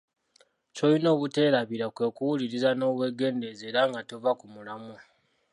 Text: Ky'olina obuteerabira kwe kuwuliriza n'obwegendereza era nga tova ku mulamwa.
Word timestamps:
Ky'olina 0.75 1.09
obuteerabira 1.15 1.85
kwe 1.95 2.07
kuwuliriza 2.15 2.69
n'obwegendereza 2.75 3.63
era 3.69 3.81
nga 3.89 4.01
tova 4.09 4.31
ku 4.39 4.45
mulamwa. 4.53 4.97